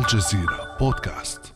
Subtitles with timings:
[0.00, 1.54] الجزيرة بودكاست.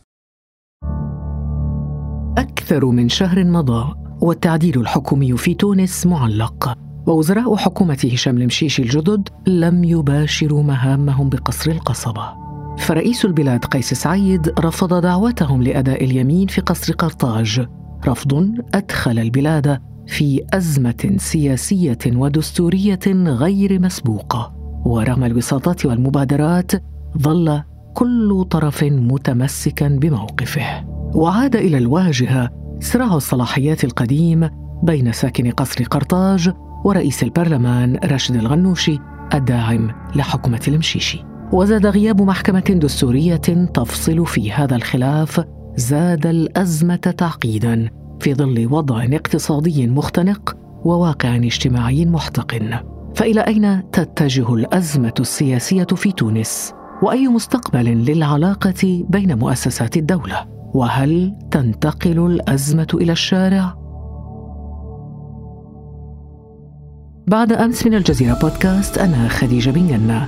[2.37, 6.77] أكثر من شهر مضى والتعديل الحكومي في تونس معلق.
[7.07, 12.33] ووزراء حكومة هشام المشيشي الجدد لم يباشروا مهامهم بقصر القصبة.
[12.77, 17.67] فرئيس البلاد قيس سعيد رفض دعوتهم لأداء اليمين في قصر قرطاج.
[18.07, 24.55] رفض أدخل البلاد في أزمة سياسية ودستورية غير مسبوقة.
[24.85, 26.71] ورغم الوساطات والمبادرات
[27.17, 27.63] ظل
[27.95, 30.85] كل طرف متمسكا بموقفه.
[31.15, 32.49] وعاد إلى الواجهة
[32.79, 34.49] صراع الصلاحيات القديم
[34.83, 36.51] بين ساكن قصر قرطاج
[36.85, 38.99] ورئيس البرلمان راشد الغنوشي
[39.33, 41.23] الداعم لحكومة المشيشي.
[41.51, 43.35] وزاد غياب محكمة دستورية
[43.73, 47.89] تفصل في هذا الخلاف زاد الأزمة تعقيدا
[48.19, 52.79] في ظل وضع اقتصادي مختنق وواقع اجتماعي محتقن.
[53.15, 56.73] فإلى أين تتجه الأزمة السياسية في تونس؟
[57.05, 63.75] وأي مستقبل للعلاقة بين مؤسسات الدولة؟ وهل تنتقل الأزمة إلى الشارع؟
[67.27, 70.27] بعد أمس من الجزيرة بودكاست أنا خديجة بن جنه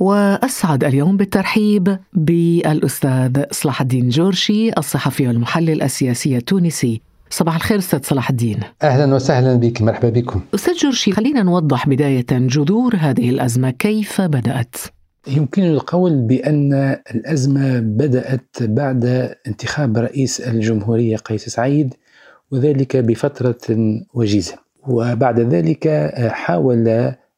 [0.00, 7.11] وأسعد اليوم بالترحيب بالأستاذ صلاح الدين جورشي الصحفي والمحلل السياسي التونسي.
[7.32, 8.60] صباح الخير أستاذ صلاح الدين.
[8.82, 10.40] أهلا وسهلا بك مرحبا بكم.
[10.54, 14.76] أستاذ جورشي خلينا نوضح بداية جذور هذه الأزمة كيف بدأت؟
[15.28, 21.94] يمكن القول بأن الأزمة بدأت بعد انتخاب رئيس الجمهورية قيس سعيد
[22.50, 23.56] وذلك بفترة
[24.14, 24.54] وجيزة.
[24.88, 26.88] وبعد ذلك حاول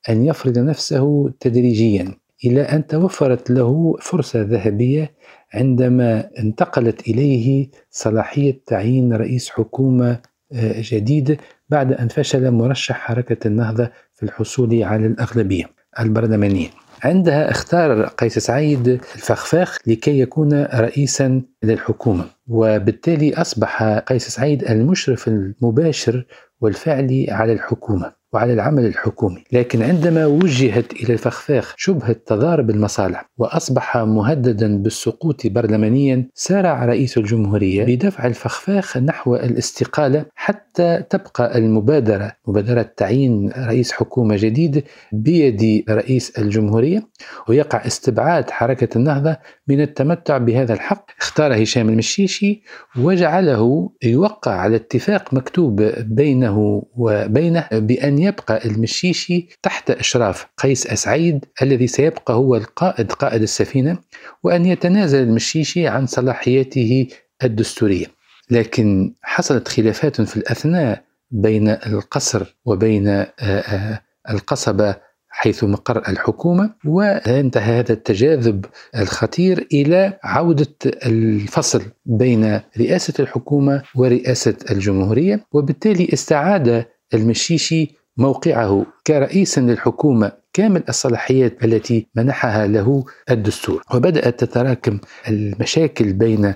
[0.09, 2.15] أن يفرض نفسه تدريجيا
[2.45, 5.15] إلى أن توفرت له فرصة ذهبية
[5.55, 10.19] عندما انتقلت إليه صلاحية تعيين رئيس حكومة
[10.53, 15.65] آه، جديد بعد أن فشل مرشح حركة النهضة في الحصول على الأغلبية
[16.01, 16.69] البرلمانية.
[17.05, 26.27] عندها اختار قيس سعيد الفخفاخ لكي يكون رئيسا للحكومة وبالتالي أصبح قيس سعيد المشرف المباشر
[26.61, 29.45] والفعلي على الحكومة وعلى العمل الحكومي.
[29.53, 37.85] لكن عندما وجهت إلى الفخفاخ شبهة تضارب المصالح وأصبح مهددا بالسقوط برلمانيا سارع رئيس الجمهورية
[37.85, 47.03] بدفع الفخفاخ نحو الاستقالة حتى تبقى المبادرة مبادرة تعيين رئيس حكومة جديد بيد رئيس الجمهورية.
[47.49, 49.37] ويقع استبعاد حركة النهضة
[49.69, 51.07] من التمتع بهذا الحق.
[51.21, 52.63] اختار هشام المشيشي
[52.99, 61.87] وجعله يوقع على اتفاق مكتوب بينه وبينه بأن يبقى المشيشي تحت إشراف قيس أسعيد الذي
[61.87, 63.99] سيبقى هو القائد قائد السفينة
[64.43, 67.07] وأن يتنازل المشيشي عن صلاحياته
[67.45, 68.07] الدستورية.
[68.51, 74.97] لكن حصلت خلافات في الأثناء بين القصر وبين آه، آه، القصبة
[75.29, 78.65] حيث مقر الحكومة وانتهى هذا التجاذب
[78.97, 90.33] الخطير إلى عودة الفصل بين رئاسة الحكومة ورئاسة الجمهورية وبالتالي استعاد المشيشي موقعه كرئيس للحكومة
[90.53, 93.83] كامل الصلاحيات التي منحها له الدستور.
[93.95, 94.99] وبدأت تتراكم
[95.29, 96.55] المشاكل بين آه،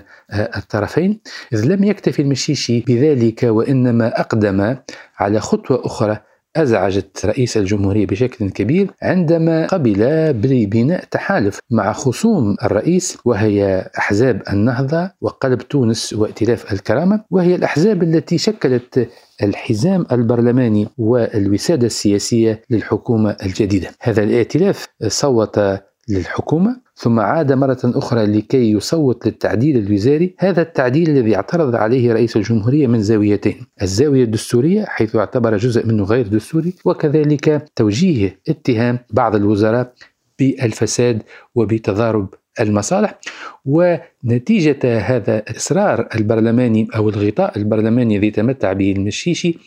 [0.57, 1.19] الطرفين
[1.53, 4.75] إذ لم يكتفي المشيشي بذلك وإنما أقدم
[5.19, 6.19] على خطوة أخرى
[6.55, 15.11] أزعجت رئيس الجمهورية بشكل كبير عندما قبل ببناء تحالف مع خصوم الرئيس وهي أحزاب النهضة
[15.21, 19.09] وقلب تونس وائتلاف الكرامة وهي الأحزاب التي شكلت
[19.43, 23.89] الحزام البرلماني والوسادة السياسية للحكومة الجديدة.
[24.01, 25.59] هذا الائتلاف صوت
[26.09, 30.35] للحكومة ثم عاد مرة أخرى لكي يصوت للتعديل الوزاري.
[30.39, 33.65] هذا التعديل الذي اعترض عليه رئيس الجمهورية من زاويتين.
[33.81, 39.93] الزاوية الدستورية حيث اعتبر جزء منه غير دستوري وكذلك توجيه اتهام بعض الوزراء
[40.39, 41.23] بالفساد
[41.55, 43.19] وبتضارب المصالح
[43.65, 49.57] ونتيجة هذا الإصرار البرلماني أو الغطاء البرلماني الذي تمتع به المشيشي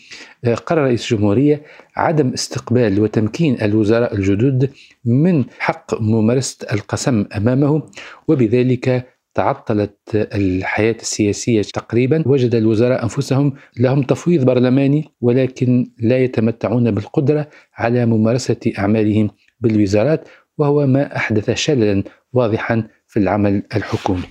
[0.44, 1.62] آه، قرر رئيس الجمهورية
[1.96, 4.70] عدم استقبال وتمكين الوزراء الجدد
[5.04, 7.82] من حق ممارسة القسم أمامه
[8.28, 12.22] وبذلك تعطلت الحياة السياسية تقريبا.
[12.26, 19.30] وجد الوزراء أنفسهم لهم تفويض برلماني ولكن لا يتمتعون بالقدرة على ممارسة أعمالهم
[19.60, 20.28] بالوزارات
[20.62, 24.28] وهو ما أحدث شللا واضحا في العمل الحكومي.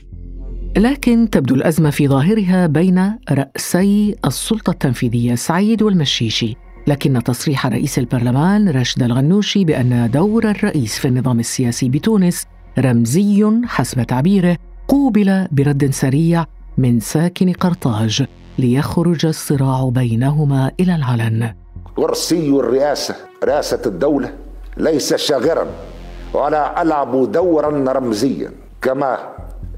[0.78, 6.56] لكن تبدو الأزمة في ظاهرها بين رأسي السلطة التنفيذية سعيد والمشيشي
[6.88, 12.46] لكن تصريح رئيس البرلمان راشد الغنوشي بأن دور الرئيس في النظام السياسي بتونس
[12.80, 14.58] رمزي حسب تعبيره
[14.88, 16.46] قوبل برد سريع
[16.78, 18.26] من ساكن قرطاج
[18.60, 21.54] ليخرج الصراع بينهما إلى العلن.
[21.98, 24.34] ورسي الرئاسة رئاسة الدولة
[24.78, 25.68] ليس شاغرا.
[26.34, 28.52] ولا ألعب دورا رمزيا
[28.82, 29.18] كما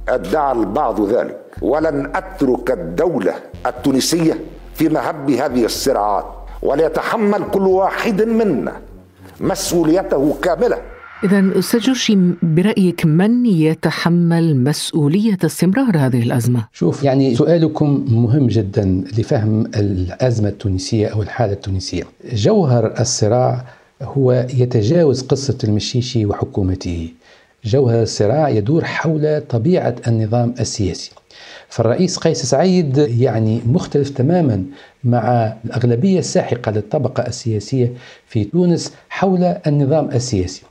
[0.09, 1.37] أدعى البعض ذلك.
[1.61, 3.33] ولن أترك الدولة
[3.65, 4.39] التونسية
[4.75, 6.25] في مهب هذه الصراعات.
[6.61, 8.73] وليتحمل كل واحد منا
[9.41, 10.77] مسؤوليته كاملة.
[11.23, 19.03] إذا أستاذ جورشي برأيك من يتحمل مسؤولية استمرار هذه الأزمة؟ شوف يعني سؤالكم مهم جدا
[19.17, 22.03] لفهم الأزمة التونسية أو الحالة التونسية.
[22.33, 23.65] جوهر الصراع
[24.03, 27.09] هو يتجاوز قصة المشيشي وحكومته.
[27.65, 31.11] جوهر الصراع يدور حول طبيعة النظام السياسي.
[31.69, 34.63] فالرئيس قيس سعيد يعني مختلف تماما
[35.03, 37.93] مع الأغلبية الساحقة للطبقة السياسية
[38.27, 40.61] في تونس حول النظام السياسي.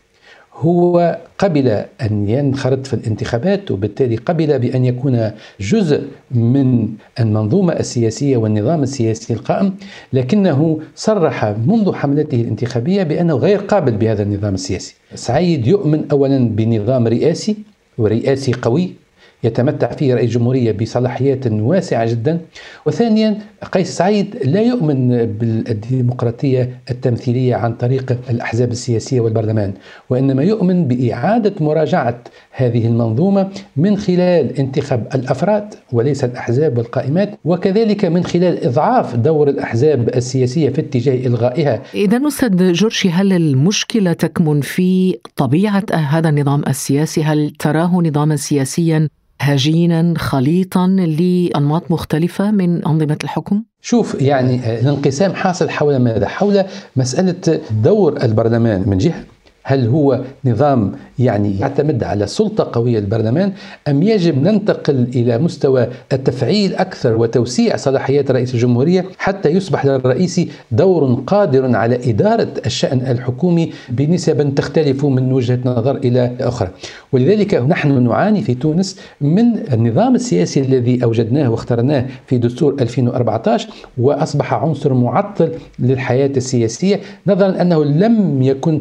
[0.54, 1.68] هو قبل
[2.02, 6.88] أن ينخرط في الانتخابات وبالتالي قبل بأن يكون جزء من
[7.20, 9.74] المنظومة السياسية والنظام السياسي القائم
[10.12, 14.94] لكنه صرح منذ حملته الانتخابية بأنه غير قابل بهذا النظام السياسي.
[15.14, 17.56] سعيد يؤمن اولا بنظام رئاسي
[17.98, 19.01] ورئاسي قوي
[19.44, 22.40] يتمتع فيه رئيس الجمهورية بصلاحيات واسعة جدا.
[22.86, 23.38] وثانيا
[23.72, 29.72] قيس سعيد لا يؤمن بالديمقراطية التمثيلية عن طريق الأحزاب السياسية والبرلمان
[30.10, 38.24] وإنما يؤمن بإعادة مراجعة هذه المنظومة من خلال انتخاب الأفراد وليس الأحزاب والقائمات وكذلك من
[38.24, 41.82] خلال إضعاف دور الأحزاب السياسية في اتجاه إلغائها.
[41.94, 49.08] إذا أستاذ جورشي هل المشكلة تكمن في طبيعة هذا النظام السياسي؟ هل تراه نظاما سياسيا
[49.42, 56.64] هجينا خليطا لأنماط مختلفة من أنظمة الحكم؟ شوف يعني الانقسام حاصل حول ماذا؟ حول
[56.96, 59.24] مسألة دور البرلمان من جهة
[59.64, 63.52] هل هو نظام يعني يعتمد على سلطة قوية للبرلمان
[63.88, 71.22] أم يجب ننتقل إلى مستوى التفعيل أكثر وتوسيع صلاحيات رئيس الجمهورية حتى يصبح للرئيس دور
[71.26, 76.68] قادر على إدارة الشأن الحكومي بنسب تختلف من وجهة نظر إلى أخرى.
[77.12, 83.68] ولذلك نحن نعاني في تونس من النظام السياسي الذي أوجدناه واخترناه في دستور 2014
[83.98, 88.80] وأصبح عنصر معطل للحياة السياسية نظرا أنه لم يكن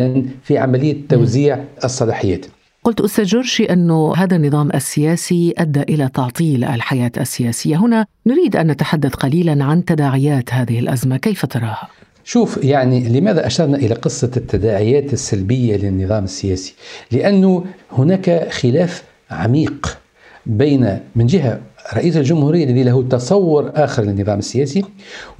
[0.00, 2.46] عادلا في عملية توزيع الصلاحيات.
[2.84, 7.76] قلت أستاذ جورشي أن هذا النظام السياسي أدى إلى تعطيل الحياة السياسية.
[7.76, 11.16] هنا نريد أن نتحدث قليلا عن تداعيات هذه الأزمة.
[11.16, 11.88] كيف تراها؟
[12.24, 16.74] شوف يعني لماذا أشرنا إلى قصة التداعيات السلبية للنظام السياسي؟
[17.12, 19.98] لأنه هناك خلاف عميق
[20.46, 21.60] بين من جهة
[21.94, 24.84] رئيس الجمهورية الذي له تصور آخر للنظام السياسي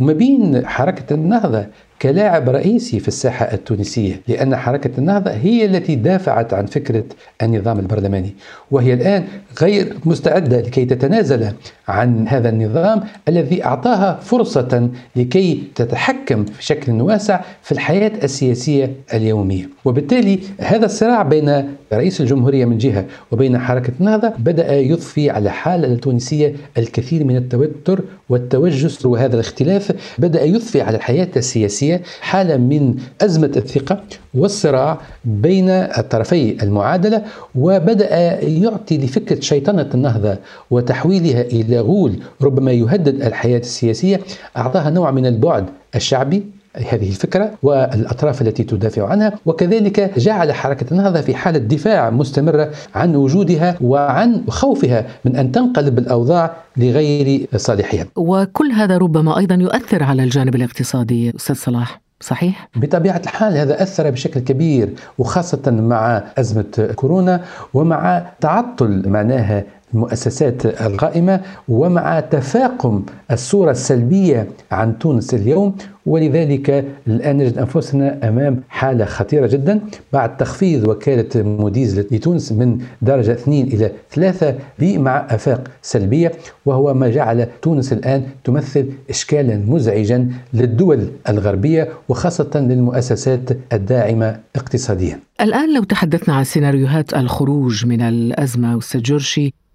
[0.01, 1.67] وما بين حركة النهضة
[2.03, 7.05] كلاعب رئيسي في الساحة التونسية لأن حركة النهضة هي التي دافعت عن فكرة
[7.43, 8.35] النظام البرلماني
[8.71, 9.25] وهي الآن
[9.63, 11.53] غير مستعدة لكي تتنازل
[11.89, 19.69] عن هذا النظام الذي أعطاها فرصة لكي تتحكم بشكل واسع في الحياة السياسية اليومية.
[19.85, 25.89] وبالتالي هذا الصراع بين رئيس الجمهورية من جهة وبين حركة النهضة بدأ يضفي على الحالة
[25.89, 31.88] التونسية الكثير من التوتر والتوجس وهذا الاختلاف بدأ يضفي على الحياة السياسية
[32.21, 34.01] حالة من أزمة الثقة
[34.35, 37.23] والصراع بين الطرفي المعادلة
[37.55, 40.37] وبدأ يعطي لفكرة شيطنة النهضة
[40.71, 42.13] وتحويلها إلى غول
[42.43, 44.21] ربما يهدد الحياة السياسية
[44.57, 45.65] أعطاها نوع من البعد
[45.95, 52.71] الشعبي هذه الفكرة والأطراف التي تدافع عنها وكذلك جعل حركة النهضة في حالة دفاع مستمرة
[52.95, 60.03] عن وجودها وعن خوفها من أن تنقلب الأوضاع لغير صالحها وكل هذا ربما أيضا يؤثر
[60.03, 66.93] على الجانب الاقتصادي أستاذ صلاح صحيح؟ بطبيعة الحال هذا أثر بشكل كبير وخاصة مع أزمة
[66.95, 67.41] كورونا
[67.75, 69.65] ومع تعطل معناها
[69.95, 75.75] المؤسسات القائمة ومع تفاقم الصورة السلبية عن تونس اليوم.
[76.07, 79.81] ولذلك الآن نجد أنفسنا أمام حالة خطيرة جدا
[80.13, 86.33] بعد تخفيض وكالة موديز لتونس من درجة 2 إلى 3 مع أفاق سلبية
[86.67, 95.21] وهو ما جعل تونس الآن تمثل إشكالا مزعجا للدول الغربية وخاصة للمؤسسات الداعمة اقتصاديا.
[95.41, 99.01] الآن لو تحدثنا عن سيناريوهات الخروج من الأزمة أستاذ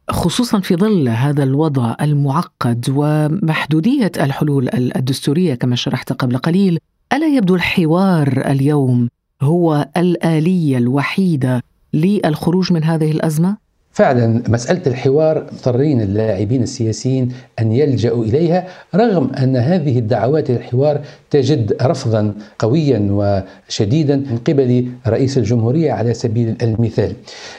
[0.09, 6.79] خصوصا في ظل هذا الوضع المعقد ومحدودية الحلول الدستورية كما شرحت قبل قليل
[7.13, 9.09] ألا يبدو الحوار اليوم
[9.41, 13.62] هو الآلية الوحيدة للخروج من هذه الأزمة؟
[13.93, 21.77] فعلا مسألة الحوار اضطرين اللاعبين السياسيين أن يلجأوا إليها رغم أن هذه الدعوات الحوار تجد
[21.81, 27.13] رفضا قويا وشديدا من قبل رئيس الجمهورية على سبيل المثال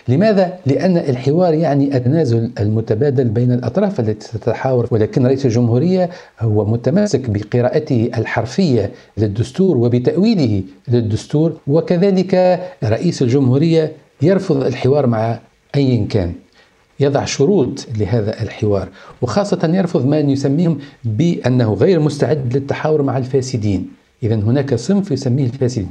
[0.08, 6.10] لماذا؟ لأن الحوار يعني التنازل المتبادل بين الأطراف التي تتحاور ولكن رئيس الجمهورية
[6.40, 15.38] هو متمسك بقراءته الحرفية للدستور وبتأويله للدستور وكذلك رئيس الجمهورية يرفض الحوار مع
[15.76, 16.32] أيا كان
[17.00, 18.88] يضع شروط لهذا الحوار.
[19.22, 23.88] وخاصة يرفض ما يسميهم بأنه غير مستعد للتحاور مع الفاسدين.
[24.22, 25.88] إذا هناك صنف يسميه الفاسدين.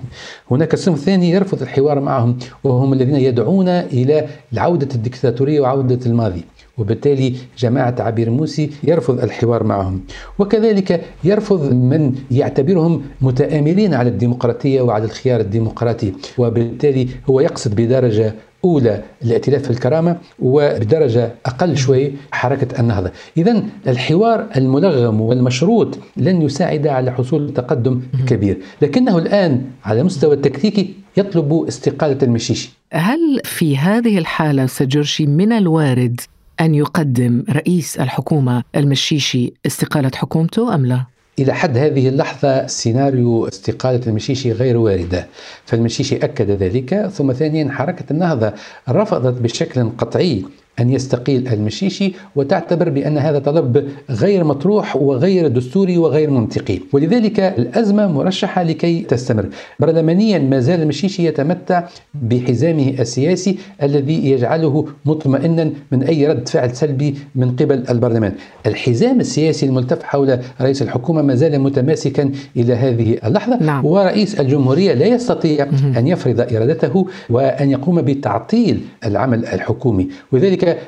[0.52, 6.42] هناك صنف ثاني يرفض الحوار معهم وهم الذين يدعون إلى عودة الدكتاتورية وعودة الماضي.
[6.78, 10.02] وبالتالي جماعة عبير موسي يرفض الحوار معهم.
[10.40, 16.14] وكذلك يرفض من يعتبرهم متآملين على الديمقراطية وعلى الخيار الديمقراطي.
[16.38, 18.34] وبالتالي هو يقصد بدرجة
[18.66, 23.12] أولى الائتلاف في الكرامة وبدرجة أقل شوي حركة النهضة.
[23.38, 30.94] إذا الحوار الملغم والمشروط لن يساعد على حصول تقدم كبير لكنه الآن على المستوى التكتيكي
[31.18, 32.70] يطلب استقالة المشيشي.
[32.94, 36.22] هل في هذه الحالة سجرشي من الوارد
[36.62, 44.02] أن يقدم رئيس الحكومة المشيشي استقالة حكومته أم لا؟ إلى حد هذه اللحظة سيناريو استقالة
[44.08, 45.28] المشيشي غير واردة
[45.66, 48.54] فالمشيشي أكد ذلك ثم ثانيا حركة النهضة
[48.90, 50.46] رفضت بشكل قطعي
[50.80, 56.80] أن يستقيل المشيشي وتعتبر بأن هذا طلب غير مطروح وغير دستوري وغير منطقي.
[56.94, 59.50] ولذلك الأزمة مرشحة لكي تستمر.
[59.80, 67.16] برلمانيا ما زال المشيشي يتمتع بحزامه السياسي الذي يجعله مطمئنا من أي رد فعل سلبي
[67.36, 68.34] من قبل البرلمان.
[68.66, 73.64] الحزام السياسي الملتف حول رئيس الحكومة ما زال متماسكا إلى هذه اللحظة.
[73.64, 73.86] نعم.
[73.86, 80.08] ورئيس الجمهورية لا يستطيع أن يفرض إرادته وأن يقوم بتعطيل العمل الحكومي.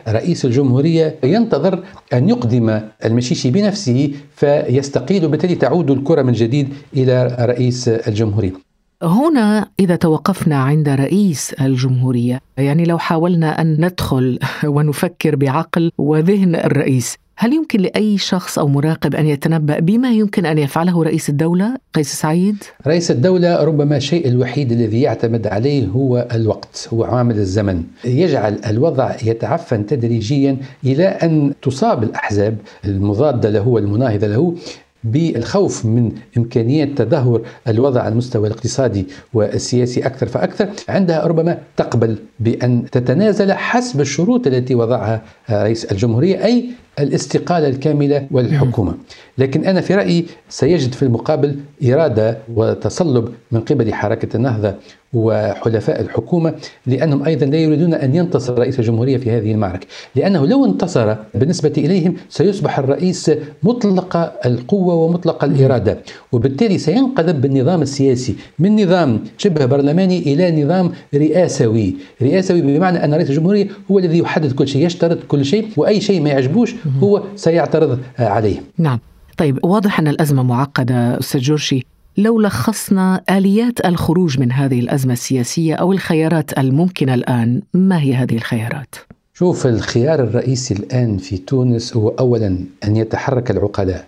[0.07, 7.87] رئيس الجمهورية ينتظر أن يقدم المشيشي بنفسه فيستقيل وبالتالي تعود الكرة من جديد إلى رئيس
[7.87, 8.65] الجمهورية.
[9.03, 14.39] هنا إذا توقفنا عند رئيس الجمهورية يعني لو حاولنا أن ندخل
[14.75, 20.57] ونفكر بعقل وذهن الرئيس هل يمكن لأي شخص أو مراقب أن يتنبأ بما يمكن أن
[20.57, 26.89] يفعله رئيس الدولة قيس سعيد؟ رئيس الدولة ربما الشيء الوحيد الذي يعتمد عليه هو الوقت
[26.93, 34.55] هو عامل الزمن يجعل الوضع يتعفن تدريجيا إلى أن تصاب الأحزاب المضادة له والمناهضة له
[35.03, 42.85] بالخوف من إمكانية تدهور الوضع على المستوى الاقتصادي والسياسي أكثر فأكثر عندها ربما تقبل بأن
[42.91, 48.93] تتنازل حسب الشروط التي وضعها رئيس الجمهورية أي الاستقالة الكاملة والحكومة.
[49.37, 54.73] لكن أنا في رأيي سيجد في المقابل إرادة وتصلب من قبل حركة النهضة
[55.13, 56.53] وحلفاء الحكومة
[56.87, 59.87] لأنهم أيضا لا يريدون أن ينتصر رئيس الجمهورية في هذه المعركة.
[60.15, 63.31] لأنه لو انتصر بالنسبة إليهم سيصبح الرئيس
[63.63, 65.97] مطلق القوة ومطلق الإرادة.
[66.31, 71.95] وبالتالي سينقلب بالنظام السياسي من نظام شبه برلماني إلى نظام رئاسوي.
[72.21, 76.21] رئاسوي بمعنى أن رئيس الجمهورية هو الذي يحدد كل شيء يشترط كل شيء وأي شيء
[76.21, 78.61] ما يعجبوش هو سيعترض عليه.
[78.77, 78.99] نعم.
[79.37, 81.85] طيب واضح أن الأزمة معقدة أستاذ جورشي.
[82.17, 88.35] لو لخصنا آليات الخروج من هذه الأزمة السياسية أو الخيارات الممكنة الآن ما هي هذه
[88.35, 88.95] الخيارات؟
[89.33, 94.05] شوف الخيار الرئيسي الآن في تونس هو أولا أن يتحرك العقلاء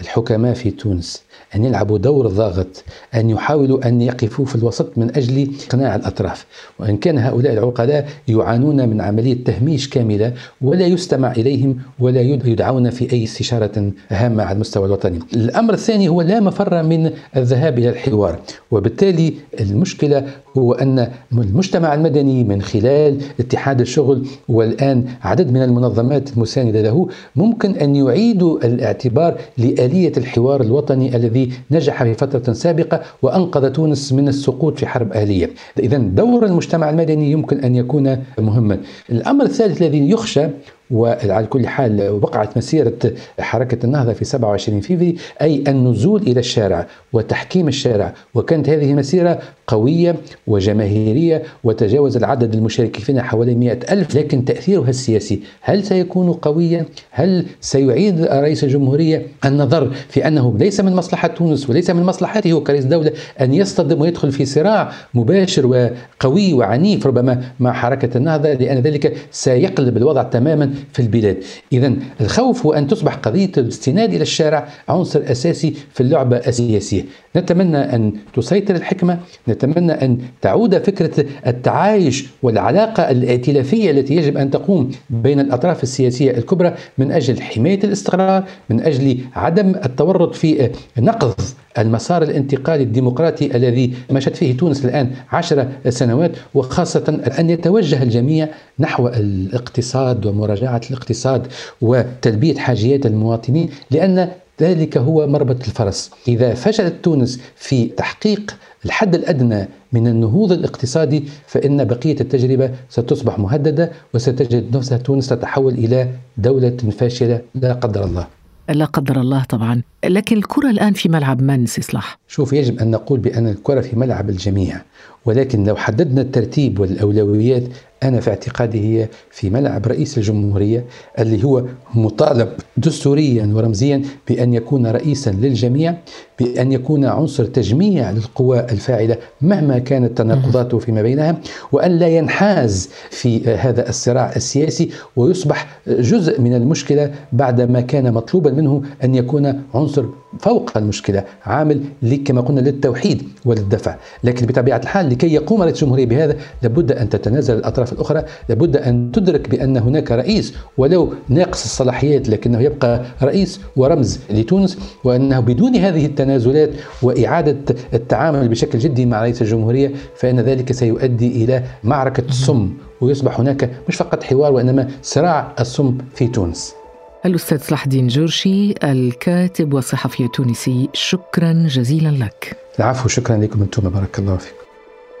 [0.00, 1.22] الحكماء في تونس.
[1.54, 6.46] أن يلعبوا دور ضاغط أن يحاولوا أن يقفوا في الوسط من أجل إقناع الأطراف.
[6.78, 13.12] وإن كان هؤلاء العقلاء يعانون من عملية تهميش كاملة ولا يستمع إليهم ولا يدعون في
[13.12, 15.18] أي استشارة هامة على المستوى الوطني.
[15.34, 18.38] الأمر الثاني هو لا مفر من الذهاب إلى الحوار.
[18.70, 20.24] وبالتالي المشكلة
[20.58, 27.70] هو أن المجتمع المدني من خلال اتحاد الشغل والآن عدد من المنظمات المساندة له ممكن
[27.76, 31.29] أن يعيدوا الاعتبار لآلية الحوار الوطني الذي
[31.70, 35.50] نجح في فترة سابقة وأنقذ تونس من السقوط في حرب أهلية.
[35.78, 38.78] إذا دور المجتمع المدني يمكن أن يكون مهما.
[39.10, 40.48] الأمر الثالث الذي يخشى
[40.90, 42.92] وعلى كل حال وقعت مسيرة
[43.40, 48.14] حركة النهضة في 27 فيفري أي النزول إلى الشارع وتحكيم الشارع.
[48.34, 50.16] وكانت هذه المسيرة قوية
[50.46, 54.14] وجماهيرية وتجاوز العدد المشاركين حوالي 100 ألف.
[54.14, 60.92] لكن تأثيرها السياسي هل سيكون قويا؟ هل سيعيد رئيس الجمهورية النظر في أنه ليس من
[60.92, 67.06] مصلحة تونس وليس من مصلحته كرئيس دولة أن يصطدم ويدخل في صراع مباشر وقوي وعنيف
[67.06, 71.36] ربما مع حركة النهضة؟ لأن ذلك سيقلب الوضع تماما في البلاد.
[71.72, 77.04] إذا الخوف هو أن تصبح قضية الاستناد إلى الشارع عنصر أساسي في اللعبة السياسية.
[77.36, 79.18] نتمنى أن تسيطر الحكمة
[79.48, 86.74] نتمنى أن تعود فكرة التعايش والعلاقة الائتلافية التي يجب أن تقوم بين الأطراف السياسية الكبرى
[86.98, 91.34] من أجل حماية الاستقرار من أجل عدم التورط في نقض
[91.78, 99.08] المسار الانتقالي الديمقراطي الذي مشت فيه تونس الآن عشر سنوات وخاصة أن يتوجه الجميع نحو
[99.08, 101.46] الاقتصاد ومراجعة الاقتصاد
[101.80, 104.28] وتلبية حاجيات المواطنين لأن
[104.60, 106.10] ذلك هو مربط الفرس.
[106.28, 113.92] إذا فشلت تونس في تحقيق الحد الأدنى من النهوض الاقتصادي فإن بقية التجربة ستصبح مهددة
[114.14, 118.26] وستجد نفسها تونس تتحول إلى دولة فاشلة لا قدر الله.
[118.68, 119.82] لا قدر الله طبعا.
[120.04, 124.30] لكن الكرة الآن في ملعب من سيصلح؟ شوف يجب أن نقول بأن الكرة في ملعب
[124.30, 124.80] الجميع
[125.24, 127.62] ولكن لو حددنا الترتيب والأولويات
[128.02, 130.84] أنا في اعتقادي هي في ملعب رئيس الجمهورية
[131.18, 131.64] اللي هو
[131.94, 135.94] مطالب دستوريا ورمزيا بأن يكون رئيسا للجميع
[136.38, 141.40] بأن يكون عنصر تجميع للقوى الفاعلة مهما كانت تناقضاته فيما بينها
[141.72, 148.82] وأن لا ينحاز في هذا الصراع السياسي ويصبح جزء من المشكلة بعدما كان مطلوبا منه
[149.04, 150.04] أن يكون عنصر
[150.38, 151.80] فوق المشكلة عامل
[152.24, 153.96] كما قلنا للتوحيد وللدفع.
[154.24, 159.12] لكن بطبيعة الحال لكي يقوم رئيس الجمهورية بهذا لابد أن تتنازل الأطراف الأخرى لابد أن
[159.12, 166.06] تدرك بأن هناك رئيس ولو ناقص الصلاحيات لكنه يبقى رئيس ورمز لتونس وأنه بدون هذه
[166.06, 166.70] التنازلات
[167.02, 172.70] وإعادة التعامل بشكل جدي مع رئيس الجمهورية فإن ذلك سيؤدي إلى معركة السم
[173.00, 176.79] ويصبح هناك مش فقط حوار وإنما صراع السم في تونس.
[177.26, 182.56] الأستاذ صلاح الدين جورشي الكاتب والصحفي التونسي شكرا جزيلا لك.
[182.78, 184.56] العفو شكرا لكم أنتم بارك الله فيكم.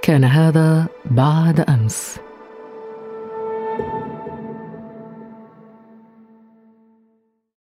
[0.02, 2.16] كان هذا بعد أمس.